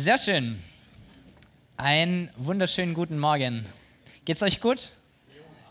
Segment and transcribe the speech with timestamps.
[0.00, 0.58] Sehr schön.
[1.76, 3.66] Einen wunderschönen guten Morgen.
[4.24, 4.92] Geht's euch gut?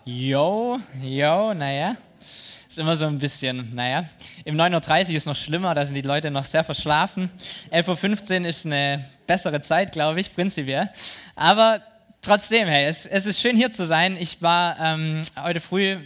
[0.05, 1.97] Jo, jo, naja.
[2.19, 4.07] Ist immer so ein bisschen, naja.
[4.45, 7.31] Im 9.30 Uhr ist noch schlimmer, da sind die Leute noch sehr verschlafen.
[7.71, 10.91] 11.15 Uhr ist eine bessere Zeit, glaube ich, prinzipiell.
[11.35, 11.81] Aber
[12.21, 14.17] trotzdem, hey, es, es, ist schön hier zu sein.
[14.19, 15.97] Ich war ähm, heute früh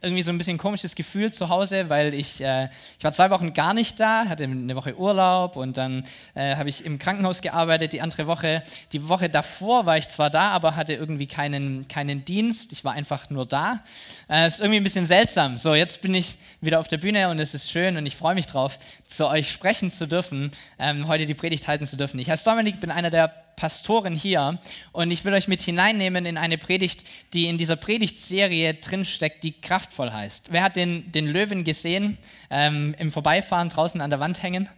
[0.00, 2.68] irgendwie so ein bisschen komisches Gefühl zu Hause, weil ich, äh,
[2.98, 6.04] ich war zwei Wochen gar nicht da, hatte eine Woche Urlaub und dann
[6.34, 7.92] äh, habe ich im Krankenhaus gearbeitet.
[7.92, 8.62] Die andere Woche,
[8.92, 12.72] die Woche davor war ich zwar da, aber hatte irgendwie keinen, keinen Dienst.
[12.72, 13.82] Ich war einfach nur da.
[14.28, 15.58] Äh, ist irgendwie ein bisschen seltsam.
[15.58, 18.34] So, jetzt bin ich wieder auf der Bühne und es ist schön und ich freue
[18.34, 22.18] mich drauf, zu euch sprechen zu dürfen, ähm, heute die Predigt halten zu dürfen.
[22.20, 24.58] Ich heiße Dominik, bin einer der Pastoren hier
[24.90, 29.52] und ich will euch mit hineinnehmen in eine Predigt, die in dieser Predigtserie drinsteckt, die
[29.52, 30.48] kraftvoll heißt.
[30.50, 32.18] Wer hat den, den Löwen gesehen
[32.50, 34.68] ähm, im Vorbeifahren draußen an der Wand hängen?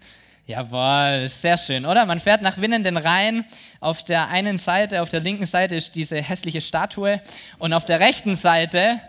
[0.47, 2.05] Jawohl, sehr schön, oder?
[2.05, 3.47] Man fährt nach Winnenden rein.
[3.81, 7.23] Auf der einen Seite, auf der linken Seite ist diese hässliche Statue
[7.57, 9.01] und auf der rechten Seite,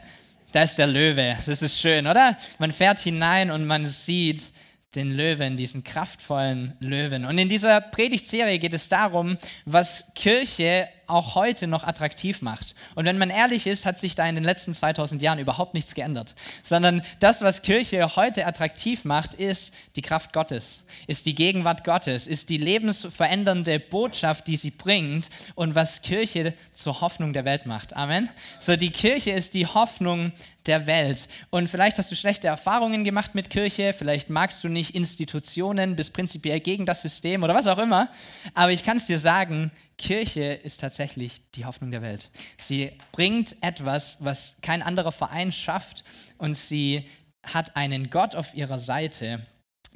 [0.54, 1.36] da ist der Löwe.
[1.46, 2.38] Das ist schön, oder?
[2.60, 4.54] Man fährt hinein und man sieht
[4.96, 7.26] den Löwen, diesen kraftvollen Löwen.
[7.26, 12.76] Und in dieser Predigtserie geht es darum, was Kirche auch heute noch attraktiv macht.
[12.96, 15.96] Und wenn man ehrlich ist, hat sich da in den letzten 2000 Jahren überhaupt nichts
[15.96, 21.84] geändert, sondern das, was Kirche heute attraktiv macht, ist die Kraft Gottes, ist die Gegenwart
[21.84, 27.66] Gottes, ist die lebensverändernde Botschaft, die sie bringt und was Kirche zur Hoffnung der Welt
[27.66, 27.96] macht.
[27.96, 28.30] Amen.
[28.60, 30.32] So, die Kirche ist die Hoffnung
[30.66, 31.28] der Welt.
[31.50, 36.14] Und vielleicht hast du schlechte Erfahrungen gemacht mit Kirche, vielleicht magst du nicht Institutionen, bist
[36.14, 38.10] prinzipiell gegen das System oder was auch immer,
[38.54, 42.30] aber ich kann es dir sagen, Kirche ist tatsächlich die Hoffnung der Welt.
[42.58, 46.04] Sie bringt etwas, was kein anderer Verein schafft
[46.38, 47.08] und sie
[47.44, 49.46] hat einen Gott auf ihrer Seite,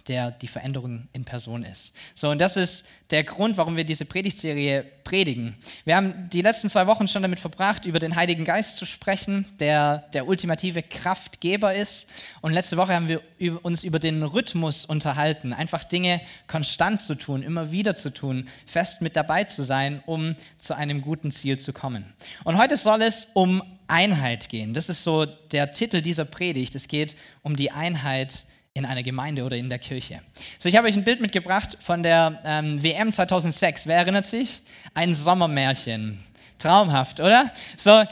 [0.09, 1.93] der die Veränderung in Person ist.
[2.15, 5.55] So, und das ist der Grund, warum wir diese Predigtserie predigen.
[5.85, 9.45] Wir haben die letzten zwei Wochen schon damit verbracht, über den Heiligen Geist zu sprechen,
[9.59, 12.07] der der ultimative Kraftgeber ist.
[12.41, 13.21] Und letzte Woche haben wir
[13.63, 19.01] uns über den Rhythmus unterhalten, einfach Dinge konstant zu tun, immer wieder zu tun, fest
[19.01, 22.03] mit dabei zu sein, um zu einem guten Ziel zu kommen.
[22.43, 24.73] Und heute soll es um Einheit gehen.
[24.73, 26.75] Das ist so der Titel dieser Predigt.
[26.75, 28.45] Es geht um die Einheit
[28.79, 30.21] in einer Gemeinde oder in der Kirche.
[30.57, 33.85] So, ich habe euch ein Bild mitgebracht von der ähm, WM 2006.
[33.85, 34.61] Wer erinnert sich?
[34.93, 36.17] Ein Sommermärchen.
[36.57, 37.51] Traumhaft, oder?
[37.77, 38.03] So,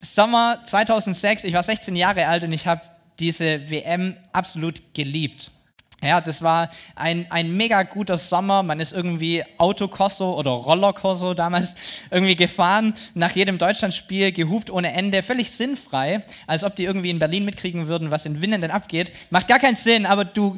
[0.00, 2.82] Sommer 2006, ich war 16 Jahre alt und ich habe
[3.18, 5.50] diese WM absolut geliebt.
[6.00, 8.62] Ja, das war ein, ein mega guter Sommer.
[8.62, 11.74] Man ist irgendwie Autokorso oder Rollerkorso damals
[12.12, 17.18] irgendwie gefahren, nach jedem Deutschlandspiel gehupt ohne Ende, völlig sinnfrei, als ob die irgendwie in
[17.18, 19.10] Berlin mitkriegen würden, was in Winnen denn abgeht.
[19.30, 20.56] Macht gar keinen Sinn, aber du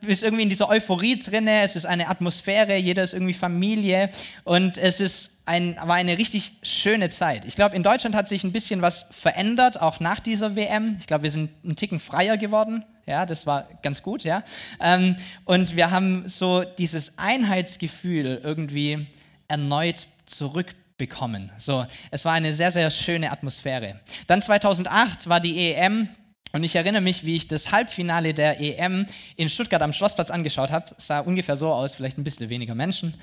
[0.00, 1.62] bist irgendwie in dieser Euphorie drinne.
[1.62, 4.10] Es ist eine Atmosphäre, jeder ist irgendwie Familie
[4.44, 7.46] und es ist ein, war eine richtig schöne Zeit.
[7.46, 10.98] Ich glaube, in Deutschland hat sich ein bisschen was verändert, auch nach dieser WM.
[11.00, 12.84] Ich glaube, wir sind einen Ticken freier geworden.
[13.08, 14.44] Ja, das war ganz gut, ja.
[14.80, 19.06] Ähm, und wir haben so dieses Einheitsgefühl irgendwie
[19.48, 21.50] erneut zurückbekommen.
[21.56, 23.98] So, es war eine sehr, sehr schöne Atmosphäre.
[24.26, 26.10] Dann 2008 war die EM
[26.52, 30.70] und ich erinnere mich, wie ich das Halbfinale der EM in Stuttgart am Schlossplatz angeschaut
[30.70, 30.94] habe.
[30.98, 33.14] Sah ungefähr so aus, vielleicht ein bisschen weniger Menschen,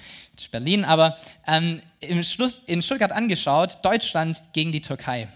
[0.49, 1.15] Berlin, aber
[1.45, 5.27] ähm, in Stuttgart angeschaut, Deutschland gegen die Türkei.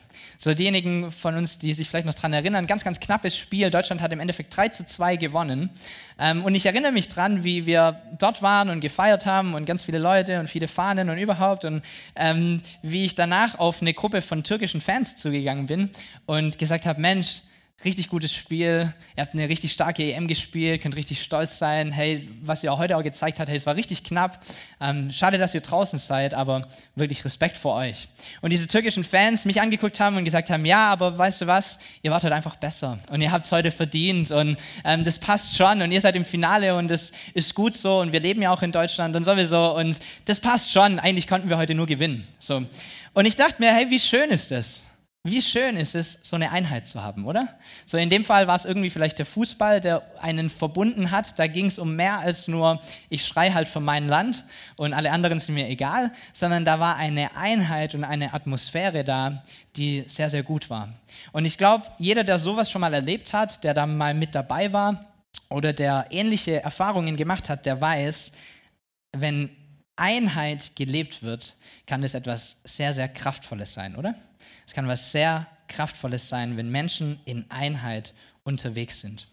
[0.42, 3.70] So diejenigen von uns, die sich vielleicht noch daran erinnern, ganz, ganz knappes Spiel.
[3.72, 5.70] Deutschland hat im Endeffekt 3 zu 2 gewonnen.
[6.18, 9.84] Ähm, und ich erinnere mich dran, wie wir dort waren und gefeiert haben und ganz
[9.84, 11.66] viele Leute und viele Fahnen und überhaupt.
[11.66, 11.84] Und
[12.16, 15.90] ähm, wie ich danach auf eine Gruppe von türkischen Fans zugegangen bin
[16.26, 17.42] und gesagt habe, Mensch,
[17.86, 18.94] richtig gutes Spiel.
[19.16, 21.92] Ihr habt eine richtig starke EM gespielt, könnt richtig stolz sein.
[21.92, 24.44] Hey, was ihr auch heute auch gezeigt habt, hey, es war richtig knapp.
[24.82, 28.10] Ähm, schade, dass ihr draußen seid, aber wirklich Respekt vor euch.
[28.42, 31.80] Und diese türkischen Fans mich angeguckt haben und gesagt haben, ja, aber weißt du was,
[32.02, 35.56] ihr wart heute einfach besser und ihr habt es heute verdient und ähm, das passt
[35.56, 38.52] schon und ihr seid im Finale und das ist gut so und wir leben ja
[38.52, 41.00] auch in Deutschland und sowieso und das passt schon.
[41.00, 42.28] Eigentlich konnten wir heute nur gewinnen.
[42.40, 42.66] So.
[43.14, 44.89] Und ich dachte mir, hey, wie schön ist das?
[45.26, 47.60] Wie schön ist es, so eine Einheit zu haben, oder?
[47.86, 51.38] So in dem Fall war es irgendwie vielleicht der Fußball, der einen verbunden hat.
[51.38, 52.80] Da ging es um mehr als nur,
[53.10, 54.46] ich schrei halt für mein Land
[54.78, 59.44] und alle anderen sind mir egal, sondern da war eine Einheit und eine Atmosphäre da,
[59.76, 60.88] die sehr, sehr gut war.
[61.34, 64.72] Und ich glaube, jeder, der sowas schon mal erlebt hat, der da mal mit dabei
[64.72, 65.06] war
[65.50, 68.32] oder der ähnliche Erfahrungen gemacht hat, der weiß,
[69.12, 69.50] wenn
[70.00, 71.56] Einheit gelebt wird,
[71.86, 74.16] kann das etwas sehr, sehr Kraftvolles sein, oder?
[74.66, 78.14] Es kann was sehr Kraftvolles sein, wenn Menschen in Einheit
[78.44, 79.28] unterwegs sind.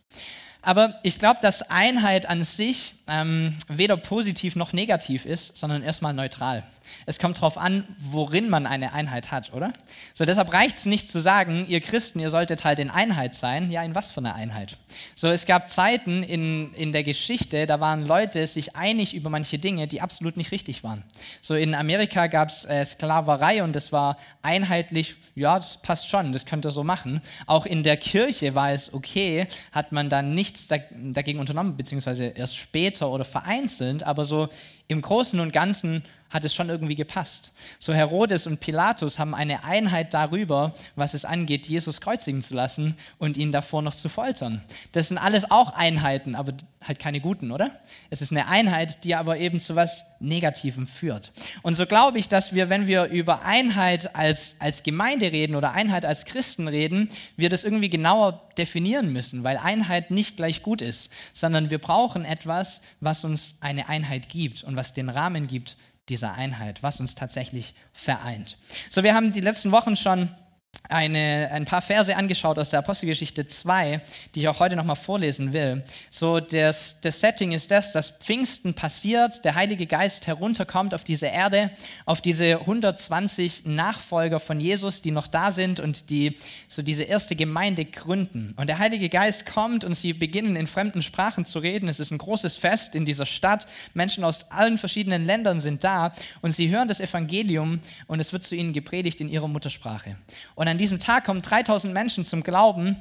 [0.66, 6.12] Aber ich glaube, dass Einheit an sich ähm, weder positiv noch negativ ist, sondern erstmal
[6.12, 6.64] neutral.
[7.04, 9.72] Es kommt darauf an, worin man eine Einheit hat, oder?
[10.14, 13.70] So, deshalb reicht es nicht zu sagen, ihr Christen, ihr solltet halt in Einheit sein.
[13.70, 14.76] Ja, in was für eine Einheit?
[15.14, 19.58] So, es gab Zeiten in, in der Geschichte, da waren Leute sich einig über manche
[19.58, 21.02] Dinge, die absolut nicht richtig waren.
[21.40, 26.32] So, in Amerika gab es äh, Sklaverei und das war einheitlich, ja, das passt schon,
[26.32, 27.20] das könnt ihr so machen.
[27.46, 30.68] Auch in der Kirche war es okay, hat man dann nichts
[31.12, 34.48] dagegen unternommen, beziehungsweise erst später oder vereinzelt, aber so
[34.88, 37.52] im Großen und Ganzen hat es schon irgendwie gepasst.
[37.78, 42.96] So Herodes und Pilatus haben eine Einheit darüber, was es angeht, Jesus kreuzigen zu lassen
[43.18, 44.62] und ihn davor noch zu foltern.
[44.92, 46.52] Das sind alles auch Einheiten, aber
[46.82, 47.70] halt keine guten, oder?
[48.10, 51.32] Es ist eine Einheit, die aber eben zu was Negativem führt.
[51.62, 55.72] Und so glaube ich, dass wir, wenn wir über Einheit als, als Gemeinde reden oder
[55.72, 60.80] Einheit als Christen reden, wir das irgendwie genauer definieren müssen, weil Einheit nicht gleich gut
[60.80, 65.76] ist, sondern wir brauchen etwas, was uns eine Einheit gibt und was den Rahmen gibt
[66.08, 68.56] dieser Einheit, was uns tatsächlich vereint.
[68.90, 70.30] So, wir haben die letzten Wochen schon
[70.88, 74.00] eine, ein paar Verse angeschaut aus der Apostelgeschichte 2,
[74.34, 75.84] die ich auch heute nochmal vorlesen will.
[76.10, 81.26] So, das, das Setting ist das, dass Pfingsten passiert, der Heilige Geist herunterkommt auf diese
[81.26, 81.70] Erde,
[82.04, 86.38] auf diese 120 Nachfolger von Jesus, die noch da sind und die
[86.68, 88.54] so diese erste Gemeinde gründen.
[88.56, 91.88] Und der Heilige Geist kommt und sie beginnen in fremden Sprachen zu reden.
[91.88, 93.66] Es ist ein großes Fest in dieser Stadt.
[93.94, 96.12] Menschen aus allen verschiedenen Ländern sind da
[96.42, 100.16] und sie hören das Evangelium und es wird zu ihnen gepredigt in ihrer Muttersprache.
[100.54, 102.96] Und an diesem Tag kommen 3000 Menschen zum Glauben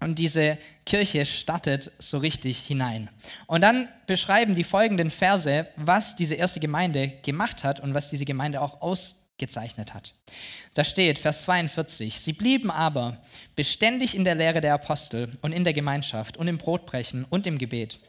[0.00, 3.08] und diese Kirche startet so richtig hinein.
[3.46, 8.24] Und dann beschreiben die folgenden Verse, was diese erste Gemeinde gemacht hat und was diese
[8.24, 10.12] Gemeinde auch ausgezeichnet hat.
[10.74, 13.22] Da steht, Vers 42, sie blieben aber
[13.54, 17.58] beständig in der Lehre der Apostel und in der Gemeinschaft und im Brotbrechen und im
[17.58, 18.00] Gebet.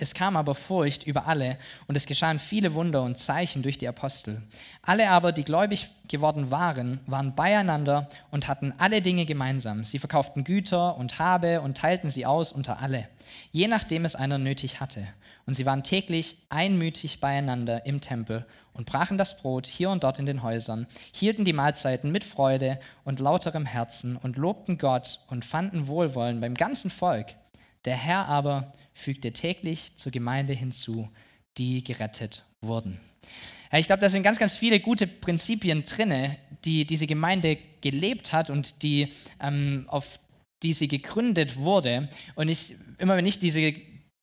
[0.00, 1.58] Es kam aber Furcht über alle
[1.88, 4.42] und es geschahen viele Wunder und Zeichen durch die Apostel.
[4.82, 9.84] Alle aber, die gläubig geworden waren, waren beieinander und hatten alle Dinge gemeinsam.
[9.84, 13.08] Sie verkauften Güter und Habe und teilten sie aus unter alle,
[13.50, 15.06] je nachdem es einer nötig hatte.
[15.46, 20.18] Und sie waren täglich einmütig beieinander im Tempel und brachen das Brot hier und dort
[20.18, 25.44] in den Häusern, hielten die Mahlzeiten mit Freude und lauterem Herzen und lobten Gott und
[25.44, 27.34] fanden Wohlwollen beim ganzen Volk.
[27.84, 31.08] Der Herr aber fügte täglich zur Gemeinde hinzu,
[31.56, 33.00] die gerettet wurden.
[33.72, 38.50] Ich glaube, da sind ganz, ganz viele gute Prinzipien drin, die diese Gemeinde gelebt hat
[38.50, 39.08] und die,
[39.40, 40.18] ähm, auf
[40.62, 42.08] die sie gegründet wurde.
[42.34, 43.74] Und ich, immer wenn ich diese,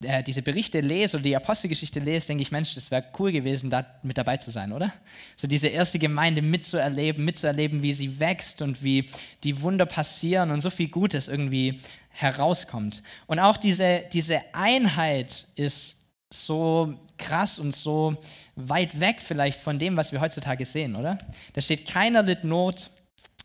[0.04, 3.70] äh, diese Berichte lese oder die Apostelgeschichte lese, denke ich, Mensch, das wäre cool gewesen,
[3.70, 4.94] da mit dabei zu sein, oder?
[5.38, 9.10] So diese erste Gemeinde mitzuerleben, mitzuerleben, wie sie wächst und wie
[9.44, 13.04] die Wunder passieren und so viel Gutes irgendwie herauskommt.
[13.26, 15.96] Und auch diese, diese Einheit ist
[16.30, 18.18] so krass und so
[18.56, 21.18] weit weg vielleicht von dem, was wir heutzutage sehen, oder?
[21.54, 22.90] Da steht, keiner litt Not,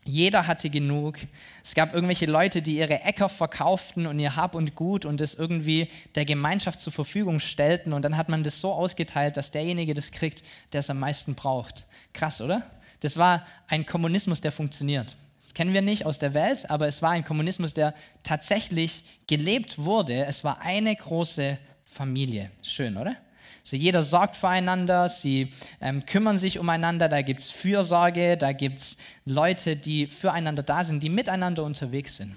[0.03, 1.19] jeder hatte genug.
[1.63, 5.35] Es gab irgendwelche Leute, die ihre Äcker verkauften und ihr Hab und Gut und das
[5.35, 7.93] irgendwie der Gemeinschaft zur Verfügung stellten.
[7.93, 10.43] Und dann hat man das so ausgeteilt, dass derjenige das kriegt,
[10.73, 11.85] der es am meisten braucht.
[12.13, 12.63] Krass, oder?
[13.01, 15.15] Das war ein Kommunismus, der funktioniert.
[15.41, 17.93] Das kennen wir nicht aus der Welt, aber es war ein Kommunismus, der
[18.23, 20.25] tatsächlich gelebt wurde.
[20.25, 22.51] Es war eine große Familie.
[22.61, 23.17] Schön, oder?
[23.63, 25.49] So jeder sorgt füreinander, sie
[25.79, 30.83] ähm, kümmern sich umeinander, da gibt es Fürsorge, da gibt es Leute, die füreinander da
[30.83, 32.35] sind, die miteinander unterwegs sind.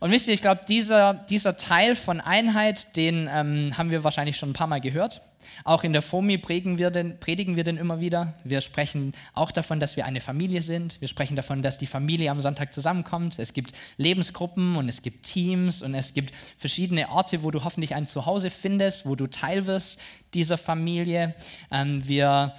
[0.00, 4.36] Und wisst ihr, ich glaube, dieser, dieser Teil von Einheit, den ähm, haben wir wahrscheinlich
[4.36, 5.22] schon ein paar Mal gehört.
[5.64, 8.34] Auch in der FOMI predigen wir, den, predigen wir den immer wieder.
[8.44, 11.00] Wir sprechen auch davon, dass wir eine Familie sind.
[11.00, 13.38] Wir sprechen davon, dass die Familie am Sonntag zusammenkommt.
[13.38, 17.94] Es gibt Lebensgruppen und es gibt Teams und es gibt verschiedene Orte, wo du hoffentlich
[17.94, 20.00] ein Zuhause findest, wo du Teil wirst
[20.34, 21.34] dieser Familie.
[21.70, 22.54] Ähm, wir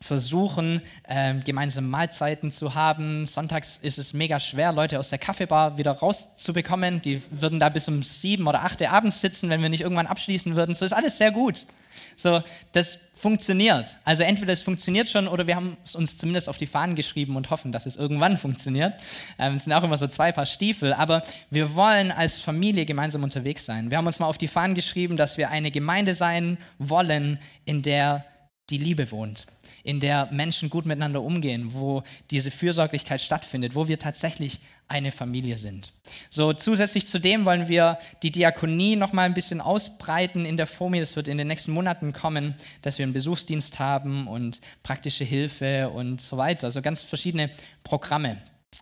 [0.00, 3.26] versuchen, äh, gemeinsame Mahlzeiten zu haben.
[3.26, 7.00] Sonntags ist es mega schwer, Leute aus der Kaffeebar wieder rauszubekommen.
[7.02, 10.56] Die würden da bis um sieben oder acht abends sitzen, wenn wir nicht irgendwann abschließen
[10.56, 10.74] würden.
[10.74, 11.66] So ist alles sehr gut.
[12.14, 13.96] So, das funktioniert.
[14.04, 17.36] Also entweder es funktioniert schon oder wir haben es uns zumindest auf die Fahnen geschrieben
[17.36, 18.94] und hoffen, dass es irgendwann funktioniert.
[19.38, 23.24] Ähm, es sind auch immer so zwei Paar Stiefel, aber wir wollen als Familie gemeinsam
[23.24, 23.90] unterwegs sein.
[23.90, 27.82] Wir haben uns mal auf die Fahnen geschrieben, dass wir eine Gemeinde sein wollen, in
[27.82, 28.24] der
[28.70, 29.46] die Liebe wohnt,
[29.86, 32.02] in der Menschen gut miteinander umgehen, wo
[32.32, 35.92] diese Fürsorglichkeit stattfindet, wo wir tatsächlich eine Familie sind.
[36.28, 40.66] So zusätzlich zu dem wollen wir die Diakonie noch mal ein bisschen ausbreiten in der
[40.66, 40.98] FOMI.
[40.98, 45.88] Das wird in den nächsten Monaten kommen, dass wir einen Besuchsdienst haben und praktische Hilfe
[45.90, 46.64] und so weiter.
[46.64, 47.50] Also ganz verschiedene
[47.84, 48.38] Programme.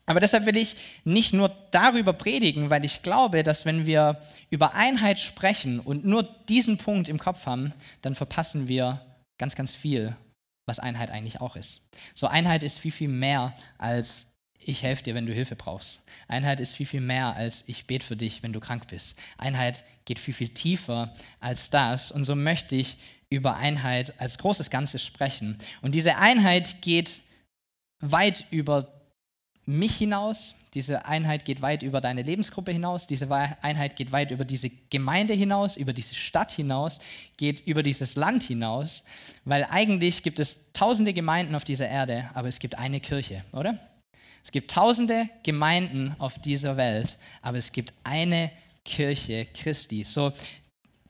[0.06, 4.74] Aber deshalb will ich nicht nur darüber predigen, weil ich glaube, dass wenn wir über
[4.74, 9.02] Einheit sprechen und nur diesen Punkt im Kopf haben, dann verpassen wir
[9.38, 10.16] ganz, ganz viel,
[10.66, 11.82] was Einheit eigentlich auch ist.
[12.14, 14.28] So Einheit ist viel, viel mehr als
[14.66, 16.02] ich helfe dir, wenn du Hilfe brauchst.
[16.26, 19.18] Einheit ist viel, viel mehr als ich bete für dich, wenn du krank bist.
[19.36, 22.10] Einheit geht viel, viel tiefer als das.
[22.10, 22.96] Und so möchte ich
[23.28, 25.58] über Einheit als großes Ganzes sprechen.
[25.82, 27.20] Und diese Einheit geht
[28.00, 28.88] weit über
[29.66, 30.54] mich hinaus.
[30.74, 33.06] Diese Einheit geht weit über deine Lebensgruppe hinaus.
[33.06, 36.98] Diese Einheit geht weit über diese Gemeinde hinaus, über diese Stadt hinaus,
[37.36, 39.04] geht über dieses Land hinaus.
[39.44, 43.78] Weil eigentlich gibt es tausende Gemeinden auf dieser Erde, aber es gibt eine Kirche, oder?
[44.42, 48.50] Es gibt tausende Gemeinden auf dieser Welt, aber es gibt eine
[48.84, 50.04] Kirche Christi.
[50.04, 50.32] So,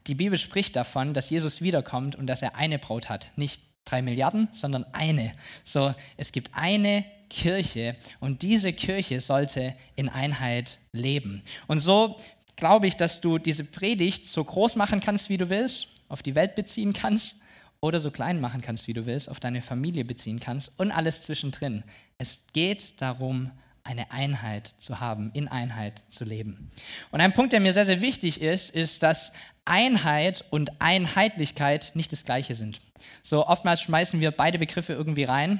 [0.07, 3.31] die Bibel spricht davon, dass Jesus wiederkommt und dass er eine Braut hat.
[3.35, 5.33] Nicht drei Milliarden, sondern eine.
[5.63, 11.43] So, es gibt eine Kirche und diese Kirche sollte in Einheit leben.
[11.67, 12.17] Und so
[12.55, 16.35] glaube ich, dass du diese Predigt so groß machen kannst, wie du willst, auf die
[16.35, 17.35] Welt beziehen kannst
[17.79, 21.21] oder so klein machen kannst, wie du willst, auf deine Familie beziehen kannst und alles
[21.21, 21.83] zwischendrin.
[22.17, 23.51] Es geht darum,
[23.85, 26.71] eine Einheit zu haben, in Einheit zu leben.
[27.11, 29.31] Und ein Punkt, der mir sehr, sehr wichtig ist, ist, dass
[29.63, 32.81] Einheit und Einheitlichkeit nicht das gleiche sind.
[33.23, 35.59] So oftmals schmeißen wir beide Begriffe irgendwie rein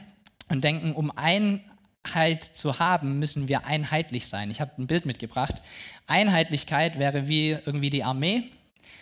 [0.50, 4.50] und denken, um Einheit zu haben, müssen wir einheitlich sein.
[4.50, 5.62] Ich habe ein Bild mitgebracht.
[6.08, 8.52] Einheitlichkeit wäre wie irgendwie die Armee.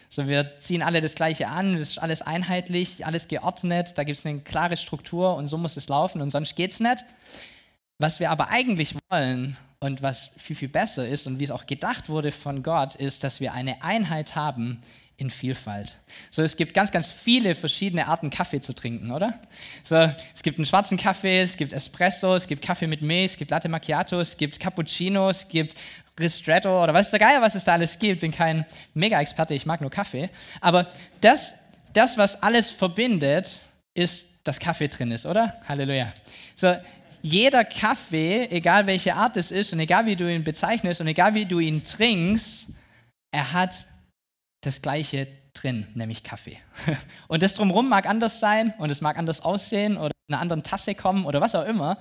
[0.09, 4.19] So, wir ziehen alle das Gleiche an, es ist alles einheitlich, alles geordnet, da gibt
[4.19, 7.03] es eine klare Struktur und so muss es laufen und sonst geht es nicht.
[7.97, 11.65] Was wir aber eigentlich wollen und was viel, viel besser ist und wie es auch
[11.65, 14.81] gedacht wurde von Gott, ist, dass wir eine Einheit haben
[15.17, 15.97] in Vielfalt.
[16.31, 19.39] So, es gibt ganz, ganz viele verschiedene Arten, Kaffee zu trinken, oder?
[19.83, 23.37] So, es gibt einen schwarzen Kaffee, es gibt Espresso, es gibt Kaffee mit Milch, es
[23.37, 25.75] gibt Latte Macchiato, es gibt Cappuccino, es gibt
[26.19, 28.21] Ristretto oder was ist der Geier, was es da alles gibt.
[28.21, 30.29] Bin kein Mega-Experte, ich mag nur Kaffee.
[30.61, 30.87] Aber
[31.21, 31.53] das,
[31.93, 33.61] das, was alles verbindet,
[33.93, 35.61] ist, dass Kaffee drin ist, oder?
[35.67, 36.11] Halleluja.
[36.55, 36.75] So,
[37.23, 41.33] jeder Kaffee, egal welche Art es ist und egal wie du ihn bezeichnest und egal
[41.33, 42.67] wie du ihn trinkst,
[43.31, 43.87] er hat
[44.61, 46.57] das Gleiche drin, nämlich Kaffee.
[47.27, 50.63] Und das drumherum mag anders sein und es mag anders aussehen oder in einer anderen
[50.63, 51.99] Tasse kommen oder was auch immer,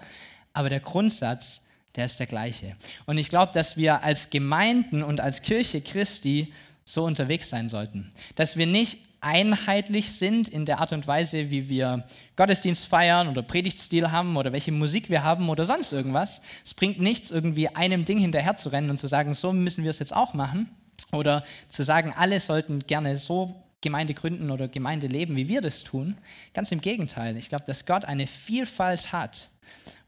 [0.55, 1.61] aber der Grundsatz,
[1.95, 2.77] der ist der gleiche.
[3.05, 6.53] Und ich glaube, dass wir als Gemeinden und als Kirche Christi
[6.85, 11.69] so unterwegs sein sollten, dass wir nicht einheitlich sind in der Art und Weise, wie
[11.69, 12.05] wir
[12.37, 16.43] Gottesdienst feiern oder Predigtstil haben oder welche Musik wir haben oder sonst irgendwas.
[16.65, 19.91] Es bringt nichts, irgendwie einem Ding hinterher zu rennen und zu sagen, so müssen wir
[19.91, 20.69] es jetzt auch machen.
[21.13, 25.83] Oder zu sagen, alle sollten gerne so Gemeinde gründen oder Gemeinde leben, wie wir das
[25.83, 26.17] tun.
[26.55, 27.37] Ganz im Gegenteil.
[27.37, 29.51] Ich glaube, dass Gott eine Vielfalt hat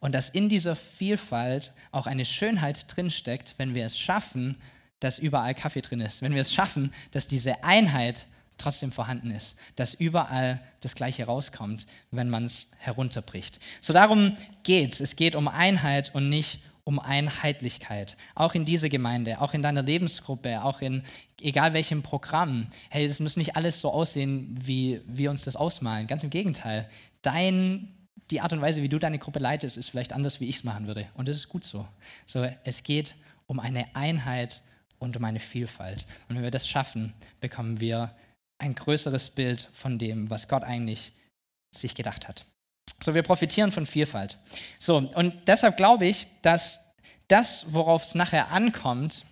[0.01, 4.57] und dass in dieser Vielfalt auch eine Schönheit drinsteckt, wenn wir es schaffen,
[5.01, 6.23] dass überall Kaffee drin ist.
[6.23, 8.27] Wenn wir es schaffen, dass diese Einheit
[8.59, 13.59] trotzdem vorhanden ist, dass überall das Gleiche rauskommt, wenn man es herunterbricht.
[13.81, 15.01] So darum geht es.
[15.01, 18.17] Es geht um Einheit und nicht um Einheitlichkeit.
[18.35, 21.03] Auch in dieser Gemeinde, auch in deiner Lebensgruppe, auch in
[21.41, 22.69] egal welchem Programm.
[22.91, 26.07] Hey, es muss nicht alles so aussehen, wie wir uns das ausmalen.
[26.07, 26.89] Ganz im Gegenteil.
[27.23, 27.95] Dein,
[28.31, 30.65] die Art und Weise, wie du deine Gruppe leitest, ist vielleicht anders, wie ich es
[30.65, 31.07] machen würde.
[31.15, 31.89] Und das ist gut so.
[32.27, 33.15] So, es geht
[33.47, 34.63] um eine Einheit
[34.99, 36.07] und um eine Vielfalt.
[36.29, 38.15] Und wenn wir das schaffen, bekommen wir
[38.59, 41.13] ein größeres Bild von dem, was Gott eigentlich
[41.71, 42.47] sich gedacht hat.
[43.03, 44.39] So, wir profitieren von Vielfalt.
[44.79, 46.81] So, und deshalb glaube ich, dass
[47.29, 49.25] das, worauf es nachher ankommt,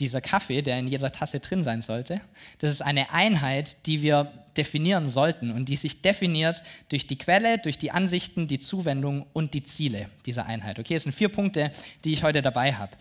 [0.00, 2.20] dieser Kaffee, der in jeder Tasse drin sein sollte,
[2.58, 7.58] das ist eine Einheit, die wir definieren sollten und die sich definiert durch die Quelle,
[7.58, 10.78] durch die Ansichten, die Zuwendung und die Ziele dieser Einheit.
[10.78, 11.72] Okay, es sind vier Punkte,
[12.04, 12.92] die ich heute dabei habe.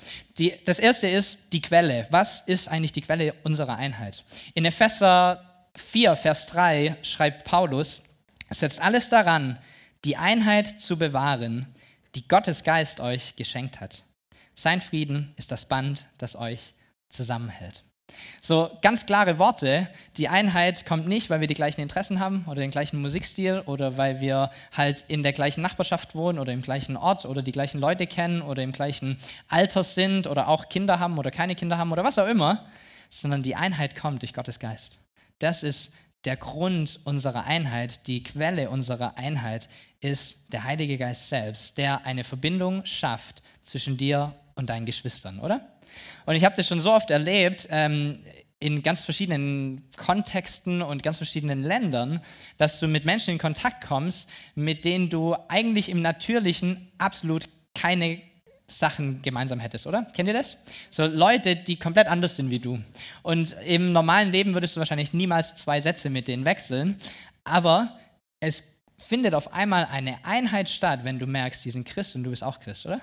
[0.66, 2.08] Das erste ist die Quelle.
[2.12, 4.24] Was ist eigentlich die Quelle unserer Einheit?
[4.54, 8.04] In Epheser 4, Vers 3 schreibt Paulus,
[8.50, 9.60] setzt alles daran,
[10.04, 11.68] die Einheit zu bewahren,
[12.16, 14.04] die Gottes Geist euch geschenkt hat.
[14.56, 16.74] Sein Frieden ist das Band, das euch
[17.10, 17.84] zusammenhält.
[18.40, 19.90] So ganz klare Worte.
[20.18, 23.98] Die Einheit kommt nicht, weil wir die gleichen Interessen haben oder den gleichen Musikstil oder
[23.98, 27.80] weil wir halt in der gleichen Nachbarschaft wohnen oder im gleichen Ort oder die gleichen
[27.80, 29.18] Leute kennen oder im gleichen
[29.48, 32.66] Alter sind oder auch Kinder haben oder keine Kinder haben oder was auch immer,
[33.10, 35.00] sondern die Einheit kommt durch Gottes Geist.
[35.40, 35.94] Das ist
[36.26, 42.24] der Grund unserer Einheit, die Quelle unserer Einheit ist der Heilige Geist selbst, der eine
[42.24, 45.76] Verbindung schafft zwischen dir und deinen Geschwistern, oder?
[46.26, 48.20] Und ich habe das schon so oft erlebt, ähm,
[48.60, 52.22] in ganz verschiedenen Kontexten und ganz verschiedenen Ländern,
[52.58, 58.22] dass du mit Menschen in Kontakt kommst, mit denen du eigentlich im Natürlichen absolut keine
[58.68, 60.04] Sachen gemeinsam hättest, oder?
[60.16, 60.58] Kennt ihr das?
[60.90, 62.82] So Leute, die komplett anders sind wie du.
[63.22, 66.98] Und im normalen Leben würdest du wahrscheinlich niemals zwei Sätze mit denen wechseln,
[67.44, 67.98] aber
[68.40, 68.64] es
[68.98, 72.44] findet auf einmal eine Einheit statt, wenn du merkst, die sind Christ und du bist
[72.44, 73.02] auch Christ, oder?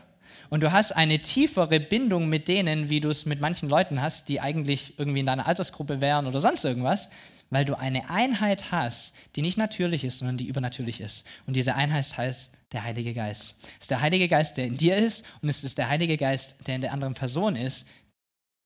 [0.51, 4.29] Und du hast eine tiefere Bindung mit denen, wie du es mit manchen Leuten hast,
[4.29, 7.09] die eigentlich irgendwie in deiner Altersgruppe wären oder sonst irgendwas,
[7.51, 11.27] weil du eine Einheit hast, die nicht natürlich ist, sondern die übernatürlich ist.
[11.47, 13.55] Und diese Einheit heißt der Heilige Geist.
[13.62, 16.57] Es ist der Heilige Geist, der in dir ist und es ist der Heilige Geist,
[16.67, 17.87] der in der anderen Person ist,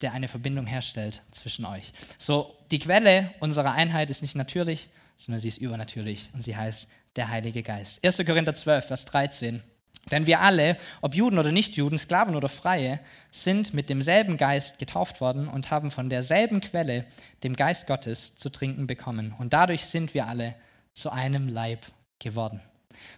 [0.03, 1.93] der eine Verbindung herstellt zwischen euch.
[2.19, 6.89] So, die Quelle unserer Einheit ist nicht natürlich, sondern sie ist übernatürlich und sie heißt
[7.17, 8.05] der Heilige Geist.
[8.05, 8.19] 1.
[8.19, 9.63] Korinther 12, Vers 13.
[10.11, 13.01] Denn wir alle, ob Juden oder Nichtjuden, Sklaven oder Freie,
[13.33, 17.07] sind mit demselben Geist getauft worden und haben von derselben Quelle,
[17.43, 19.35] dem Geist Gottes, zu trinken bekommen.
[19.37, 20.55] Und dadurch sind wir alle
[20.93, 21.87] zu einem Leib
[22.21, 22.61] geworden.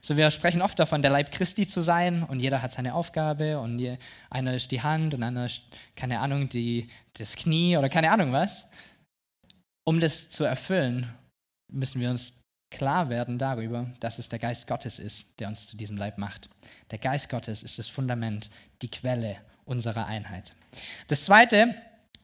[0.00, 3.60] So, wir sprechen oft davon, der Leib Christi zu sein und jeder hat seine Aufgabe
[3.60, 3.98] und
[4.30, 5.62] einer ist die Hand und einer ist,
[5.94, 8.66] keine Ahnung, die, das Knie oder keine Ahnung was.
[9.84, 11.14] Um das zu erfüllen,
[11.70, 12.34] müssen wir uns
[12.70, 16.48] klar werden darüber, dass es der Geist Gottes ist, der uns zu diesem Leib macht.
[16.90, 18.50] Der Geist Gottes ist das Fundament,
[18.82, 20.54] die Quelle unserer Einheit.
[21.08, 21.74] Das Zweite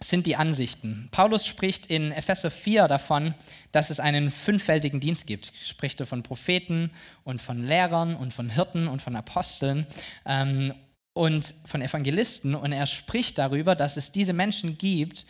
[0.00, 1.08] sind die Ansichten.
[1.10, 3.34] Paulus spricht in Epheser 4 davon,
[3.72, 5.52] dass es einen fünffältigen Dienst gibt.
[5.62, 6.90] Er spricht von Propheten
[7.22, 9.86] und von Lehrern und von Hirten und von Aposteln
[10.26, 10.74] ähm,
[11.12, 12.54] und von Evangelisten.
[12.54, 15.26] Und er spricht darüber, dass es diese Menschen gibt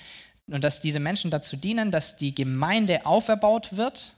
[0.46, 4.14] und dass diese Menschen dazu dienen, dass die Gemeinde auferbaut wird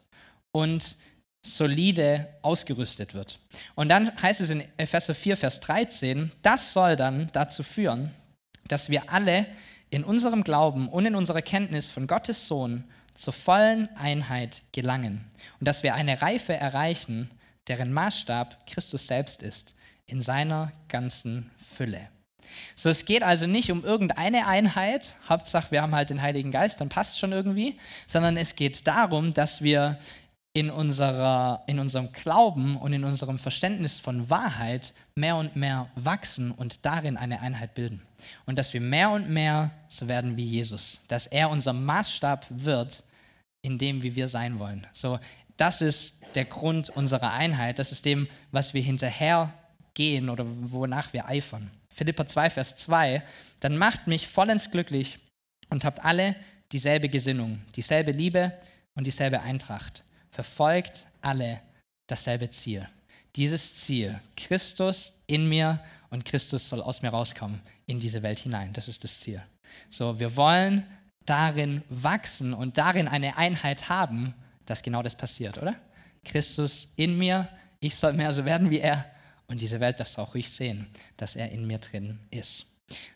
[0.57, 0.97] und
[1.43, 3.41] solide ausgerüstet wird.
[3.75, 8.11] Und dann heißt es in Epheser 4, Vers 13, das soll dann dazu führen,
[8.67, 9.47] dass wir alle
[9.91, 12.85] in unserem Glauben und in unserer Kenntnis von Gottes Sohn
[13.15, 17.29] zur vollen Einheit gelangen und dass wir eine Reife erreichen,
[17.69, 19.75] deren Maßstab Christus selbst ist,
[20.07, 22.09] in seiner ganzen Fülle.
[22.75, 26.81] So, es geht also nicht um irgendeine Einheit, Hauptsache wir haben halt den Heiligen Geist,
[26.81, 29.99] dann passt schon irgendwie, sondern es geht darum, dass wir
[30.57, 36.51] in, unserer, in unserem Glauben und in unserem Verständnis von Wahrheit mehr und mehr wachsen
[36.51, 38.01] und darin eine Einheit bilden.
[38.47, 41.03] Und dass wir mehr und mehr so werden wie Jesus.
[41.09, 43.05] Dass er unser Maßstab wird
[43.61, 44.87] in dem, wie wir sein wollen.
[44.95, 45.19] So,
[45.59, 47.79] das ist der Grund unserer Einheit.
[47.79, 49.53] Das ist dem, was wir hinterher
[49.93, 51.71] gehen oder wonach wir eifern.
[51.91, 53.23] Philippa 2, Vers 2.
[53.61, 55.19] Dann macht mich vollends glücklich
[55.69, 56.35] und habt alle
[56.73, 58.55] dieselbe Gesinnung, dieselbe Liebe
[58.95, 60.03] und dieselbe Eintracht
[60.37, 61.63] verfolgt alle
[62.07, 62.87] dasselbe Ziel.
[63.37, 68.75] Dieses Ziel, Christus in mir und Christus soll aus mir rauskommen in diese Welt hinein.
[68.75, 69.43] Das ist das Ziel.
[69.89, 70.87] So, wir wollen
[71.25, 74.35] darin wachsen und darin eine Einheit haben,
[74.67, 75.75] dass genau das passiert, oder?
[76.23, 77.49] Christus in mir,
[77.81, 79.11] ich soll mehr so werden wie er
[79.47, 82.67] und diese Welt darf es auch ruhig sehen, dass er in mir drin ist.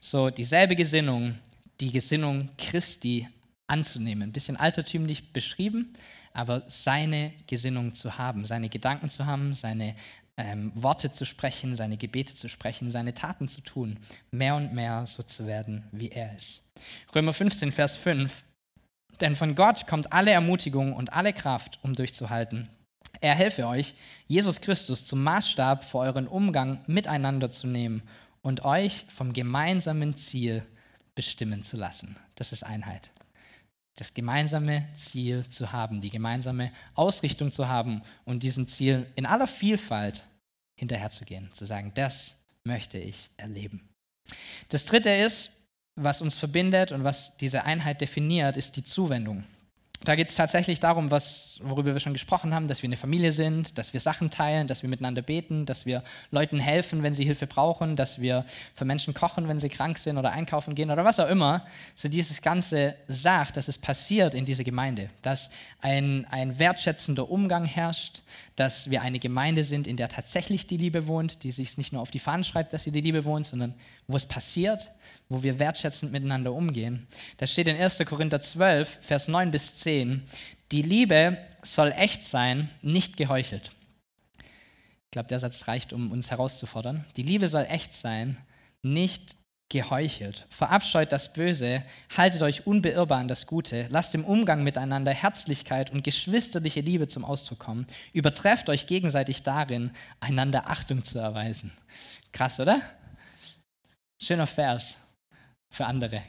[0.01, 1.39] So, dieselbe Gesinnung,
[1.81, 3.29] die Gesinnung Christi
[3.71, 4.25] anzunehmen.
[4.25, 5.95] Ein bisschen altertümlich beschrieben,
[6.33, 9.95] aber seine Gesinnung zu haben, seine Gedanken zu haben, seine
[10.37, 13.99] ähm, Worte zu sprechen, seine Gebete zu sprechen, seine Taten zu tun,
[14.31, 16.73] mehr und mehr so zu werden, wie er ist.
[17.15, 18.45] Römer 15, Vers 5.
[19.21, 22.71] Denn von Gott kommt alle Ermutigung und alle Kraft, um durchzuhalten.
[23.21, 23.95] Er helfe euch,
[24.29, 28.03] Jesus Christus zum Maßstab für euren Umgang miteinander zu nehmen
[28.41, 30.65] und euch vom gemeinsamen Ziel
[31.15, 32.17] bestimmen zu lassen.
[32.37, 33.11] Das ist Einheit
[34.01, 39.47] das gemeinsame Ziel zu haben, die gemeinsame Ausrichtung zu haben und diesem Ziel in aller
[39.47, 40.25] Vielfalt
[40.75, 42.35] hinterherzugehen, zu sagen, das
[42.65, 43.91] möchte ich erleben.
[44.71, 49.45] Das Dritte ist, was uns verbindet und was diese Einheit definiert, ist die Zuwendung.
[50.03, 53.33] Da geht es tatsächlich darum, was, worüber wir schon gesprochen haben, dass wir eine Familie
[53.33, 57.27] sind, dass wir Sachen teilen, dass wir miteinander beten, dass wir Leuten helfen, wenn sie
[57.27, 61.05] Hilfe brauchen, dass wir für Menschen kochen, wenn sie krank sind oder einkaufen gehen oder
[61.05, 61.67] was auch immer.
[61.95, 65.51] So dieses Ganze sagt, dass es passiert in dieser Gemeinde, dass
[65.83, 68.23] ein, ein wertschätzender Umgang herrscht,
[68.57, 72.01] dass wir eine Gemeinde sind, in der tatsächlich die Liebe wohnt, die sich nicht nur
[72.01, 73.75] auf die Fahnen schreibt, dass sie die Liebe wohnt, sondern
[74.09, 74.91] wo es passiert,
[75.31, 77.07] wo wir wertschätzend miteinander umgehen.
[77.39, 78.05] Da steht in 1.
[78.05, 80.23] Korinther 12, Vers 9 bis 10,
[80.73, 83.71] die Liebe soll echt sein, nicht geheuchelt.
[84.39, 87.05] Ich glaube, der Satz reicht, um uns herauszufordern.
[87.17, 88.37] Die Liebe soll echt sein,
[88.83, 89.37] nicht
[89.69, 90.47] geheuchelt.
[90.51, 91.85] Verabscheut das Böse,
[92.17, 97.25] haltet euch unbeirrbar an das Gute, lasst im Umgang miteinander Herzlichkeit und geschwisterliche Liebe zum
[97.25, 97.87] Ausdruck kommen.
[98.13, 101.71] Übertrefft euch gegenseitig darin, einander Achtung zu erweisen.
[102.33, 102.83] Krass, oder?
[104.21, 104.97] Schöner Vers
[105.71, 106.23] für andere.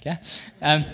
[0.62, 0.86] Ähm,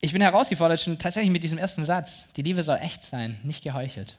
[0.00, 2.26] ich bin herausgefordert schon tatsächlich mit diesem ersten Satz.
[2.32, 4.16] Die Liebe soll echt sein, nicht geheuchelt.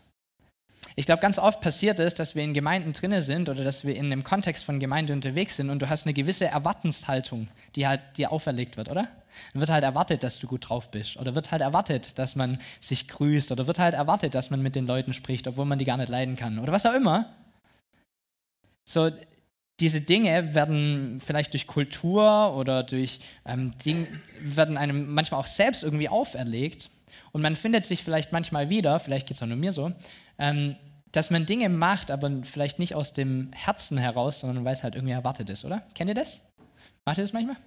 [0.96, 3.96] Ich glaube, ganz oft passiert es, dass wir in Gemeinden drinne sind oder dass wir
[3.96, 8.02] in einem Kontext von Gemeinde unterwegs sind und du hast eine gewisse Erwartenshaltung, die halt
[8.18, 9.08] dir auferlegt wird, oder?
[9.54, 12.60] Dann wird halt erwartet, dass du gut drauf bist oder wird halt erwartet, dass man
[12.82, 15.86] sich grüßt oder wird halt erwartet, dass man mit den Leuten spricht, obwohl man die
[15.86, 17.34] gar nicht leiden kann oder was auch immer.
[18.84, 19.10] So,
[19.82, 24.08] diese Dinge werden vielleicht durch Kultur oder durch ähm, Ding,
[24.40, 26.90] werden einem manchmal auch selbst irgendwie auferlegt
[27.32, 29.92] und man findet sich vielleicht manchmal wieder, vielleicht geht es auch nur mir so,
[30.38, 30.76] ähm,
[31.12, 34.96] dass man Dinge macht, aber vielleicht nicht aus dem Herzen heraus, sondern weil es halt
[34.96, 35.84] irgendwie erwartet ist, oder?
[35.94, 36.42] Kennt ihr das?
[37.04, 37.58] Macht ihr das manchmal?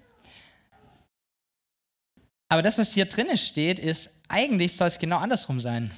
[2.49, 5.91] Aber das, was hier drin steht, ist, eigentlich soll es genau andersrum sein.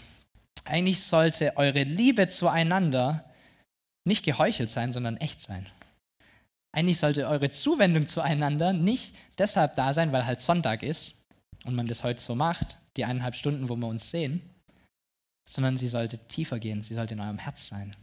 [0.65, 3.25] Eigentlich sollte eure Liebe zueinander
[4.05, 5.67] nicht geheuchelt sein, sondern echt sein.
[6.73, 11.15] Eigentlich sollte eure Zuwendung zueinander nicht deshalb da sein, weil halt Sonntag ist
[11.65, 14.43] und man das heute so macht, die eineinhalb Stunden, wo wir uns sehen,
[15.49, 17.95] sondern sie sollte tiefer gehen, sie sollte in eurem Herz sein.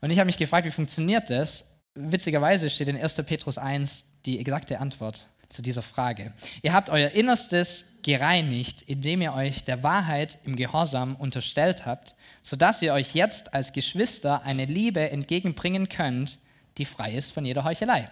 [0.00, 1.70] Und ich habe mich gefragt, wie funktioniert das?
[1.94, 3.14] Witzigerweise steht in 1.
[3.24, 6.32] Petrus 1 die exakte Antwort zu dieser Frage.
[6.62, 12.82] Ihr habt euer Innerstes gereinigt, indem ihr euch der Wahrheit im Gehorsam unterstellt habt, sodass
[12.82, 16.38] ihr euch jetzt als Geschwister eine Liebe entgegenbringen könnt,
[16.78, 18.10] die frei ist von jeder Heuchelei.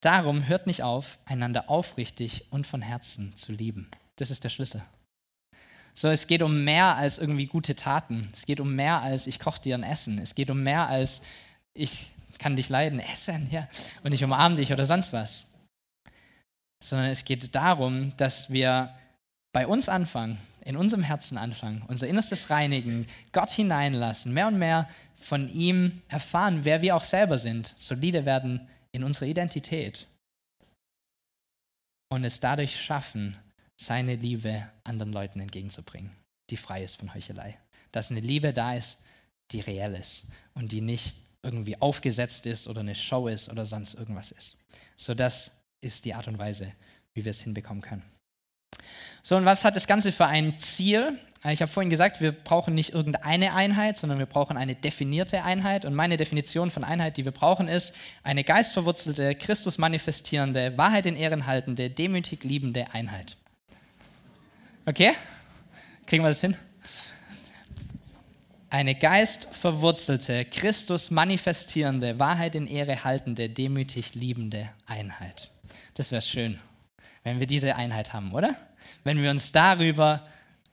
[0.00, 3.90] Darum hört nicht auf, einander aufrichtig und von Herzen zu lieben.
[4.16, 4.82] Das ist der Schlüssel.
[5.94, 8.28] So, es geht um mehr als irgendwie gute Taten.
[8.34, 10.18] Es geht um mehr als ich koche dir ein Essen.
[10.18, 11.22] Es geht um mehr als
[11.72, 13.68] ich kann dich leiden, essen, ja,
[14.02, 15.46] und ich umarme dich oder sonst was.
[16.82, 18.94] Sondern es geht darum, dass wir
[19.52, 24.88] bei uns anfangen, in unserem Herzen anfangen, unser Innerstes reinigen, Gott hineinlassen, mehr und mehr
[25.16, 30.06] von ihm erfahren, wer wir auch selber sind, solide werden in unserer Identität
[32.08, 33.36] und es dadurch schaffen,
[33.76, 36.10] seine Liebe anderen Leuten entgegenzubringen,
[36.50, 37.58] die frei ist von Heuchelei.
[37.92, 38.98] Dass eine Liebe da ist,
[39.50, 43.94] die reell ist und die nicht irgendwie aufgesetzt ist oder eine Show ist oder sonst
[43.94, 44.58] irgendwas ist.
[44.96, 46.72] So das ist die Art und Weise,
[47.14, 48.15] wie wir es hinbekommen können.
[49.22, 51.18] So, und was hat das Ganze für ein Ziel?
[51.44, 55.84] Ich habe vorhin gesagt, wir brauchen nicht irgendeine Einheit, sondern wir brauchen eine definierte Einheit.
[55.84, 61.16] Und meine Definition von Einheit, die wir brauchen, ist eine geistverwurzelte, Christus manifestierende, Wahrheit in
[61.16, 63.36] Ehren haltende, demütig liebende Einheit.
[64.86, 65.12] Okay?
[66.06, 66.56] Kriegen wir das hin?
[68.70, 75.50] Eine geistverwurzelte, Christus manifestierende, Wahrheit in Ehre haltende, demütig liebende Einheit.
[75.94, 76.58] Das wäre schön,
[77.26, 78.54] wenn wir diese Einheit haben, oder?
[79.02, 80.24] Wenn wir uns darüber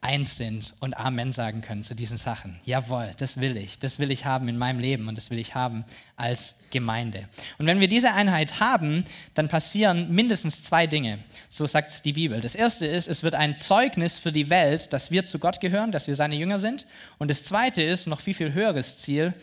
[0.01, 2.59] eins sind und Amen sagen können zu diesen Sachen.
[2.63, 3.79] Jawohl, das will ich.
[3.79, 5.83] Das will ich haben in meinem Leben und das will ich haben
[6.15, 7.27] als Gemeinde.
[7.57, 11.17] Und wenn wir diese Einheit haben, dann passieren mindestens zwei Dinge.
[11.49, 12.39] So sagt es die Bibel.
[12.39, 15.91] Das erste ist, es wird ein Zeugnis für die Welt, dass wir zu Gott gehören,
[15.91, 16.85] dass wir seine Jünger sind.
[17.17, 19.33] Und das zweite ist, noch viel, viel höheres Ziel,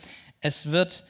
[0.41, 1.03] es wird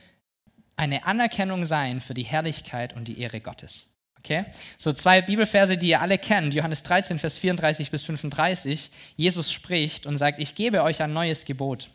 [0.77, 3.90] eine Anerkennung sein für die Herrlichkeit und die Ehre Gottes.
[4.21, 4.45] Okay?
[4.79, 6.55] So zwei Bibelverse, die ihr alle kennt.
[6.55, 8.91] Johannes 13, Vers 34 bis 35.
[9.17, 11.91] Jesus spricht und sagt, ich gebe euch ein neues Gebot.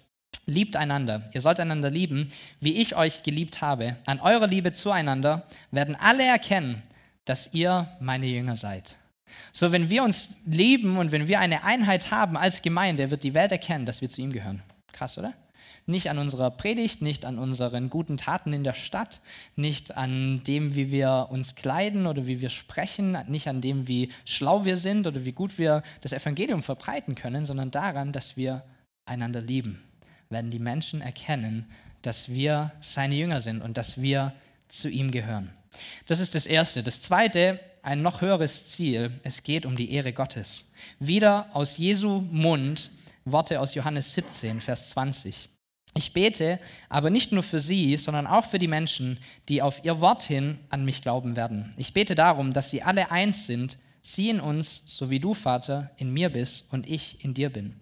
[0.48, 1.26] Liebt einander.
[1.34, 3.96] Ihr sollt einander lieben, wie ich euch geliebt habe.
[4.06, 6.84] An eurer Liebe zueinander werden alle erkennen,
[7.26, 8.96] dass ihr meine Jünger seid.
[9.52, 13.34] So, wenn wir uns lieben und wenn wir eine Einheit haben als Gemeinde, wird die
[13.34, 14.62] Welt erkennen, dass wir zu ihm gehören.
[14.94, 15.34] Krass, oder?
[15.86, 19.22] Nicht an unserer Predigt, nicht an unseren guten Taten in der Stadt,
[19.56, 24.12] nicht an dem, wie wir uns kleiden oder wie wir sprechen, nicht an dem, wie
[24.26, 28.64] schlau wir sind oder wie gut wir das Evangelium verbreiten können, sondern daran, dass wir
[29.06, 29.82] einander lieben.
[30.30, 31.66] Werden die Menschen erkennen,
[32.02, 34.34] dass wir seine Jünger sind und dass wir
[34.68, 35.52] zu ihm gehören.
[36.08, 36.84] Das ist das Erste.
[36.84, 39.12] Das Zweite, ein noch höheres Ziel.
[39.24, 40.72] Es geht um die Ehre Gottes.
[41.00, 42.92] Wieder aus Jesu Mund
[43.28, 45.50] Worte aus Johannes 17, Vers 20.
[45.98, 50.02] Ich bete aber nicht nur für sie, sondern auch für die Menschen, die auf ihr
[50.02, 51.74] Wort hin an mich glauben werden.
[51.78, 55.92] Ich bete darum, dass sie alle eins sind, sie in uns, so wie du, Vater,
[55.96, 57.80] in mir bist und ich in dir bin.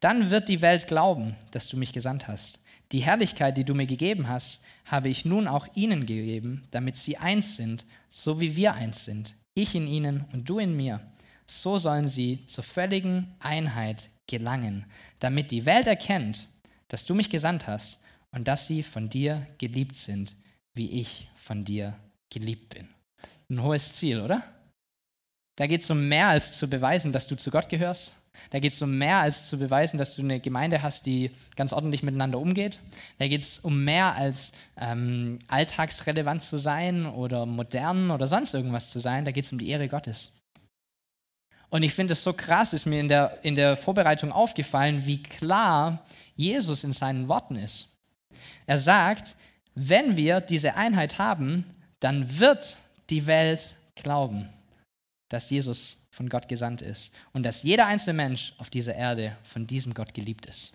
[0.00, 2.60] Dann wird die Welt glauben, dass du mich gesandt hast.
[2.92, 7.16] Die Herrlichkeit, die du mir gegeben hast, habe ich nun auch ihnen gegeben, damit sie
[7.16, 9.34] eins sind, so wie wir eins sind.
[9.54, 11.00] Ich in ihnen und du in mir.
[11.46, 14.84] So sollen sie zur völligen Einheit gelangen,
[15.20, 16.48] damit die Welt erkennt,
[16.88, 20.34] dass du mich gesandt hast und dass sie von dir geliebt sind,
[20.74, 21.98] wie ich von dir
[22.30, 22.88] geliebt bin.
[23.48, 24.42] Ein hohes Ziel, oder?
[25.56, 28.14] Da geht es um mehr als zu beweisen, dass du zu Gott gehörst.
[28.50, 31.72] Da geht es um mehr als zu beweisen, dass du eine Gemeinde hast, die ganz
[31.72, 32.78] ordentlich miteinander umgeht.
[33.18, 38.90] Da geht es um mehr als ähm, alltagsrelevant zu sein oder modern oder sonst irgendwas
[38.90, 39.24] zu sein.
[39.24, 40.32] Da geht es um die Ehre Gottes.
[41.70, 45.22] Und ich finde es so krass, ist mir in der, in der Vorbereitung aufgefallen, wie
[45.22, 46.04] klar
[46.36, 47.96] Jesus in seinen Worten ist.
[48.66, 49.36] Er sagt,
[49.74, 51.64] wenn wir diese Einheit haben,
[52.00, 52.76] dann wird
[53.10, 54.48] die Welt glauben,
[55.28, 59.66] dass Jesus von Gott gesandt ist und dass jeder einzelne Mensch auf dieser Erde von
[59.66, 60.72] diesem Gott geliebt ist.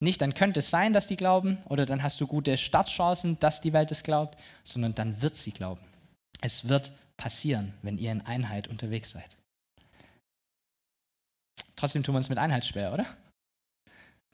[0.00, 3.60] Nicht, dann könnte es sein, dass die glauben oder dann hast du gute Startchancen, dass
[3.60, 5.82] die Welt es glaubt, sondern dann wird sie glauben.
[6.40, 9.36] Es wird passieren, wenn ihr in Einheit unterwegs seid.
[11.80, 13.06] Trotzdem tun wir uns mit Einheit schwer, oder?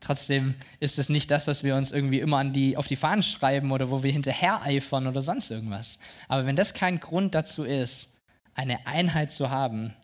[0.01, 3.23] Trotzdem ist es nicht das, was wir uns irgendwie immer an die, auf die Fahnen
[3.23, 6.01] schreiben oder wo wir hinterher eifern oder sonst irgendwas.
[6.27, 8.13] Aber wenn das kein Grund dazu ist,
[8.55, 9.95] eine Einheit zu haben,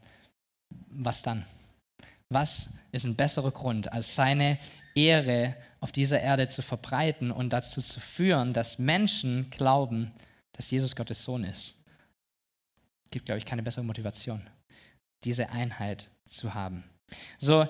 [0.88, 1.44] was dann?
[2.28, 4.56] Was ist ein besserer Grund, als seine
[4.94, 10.12] Ehre auf dieser Erde zu verbreiten und dazu zu führen, dass Menschen glauben,
[10.52, 11.74] dass Jesus Gottes Sohn ist?
[13.04, 14.48] Es gibt, glaube ich, keine bessere Motivation,
[15.24, 16.84] diese Einheit zu haben.
[17.38, 17.66] So,